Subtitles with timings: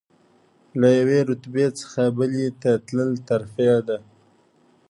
[0.79, 3.97] له یوې رتبې څخه بلې ته تلل ترفیع ده.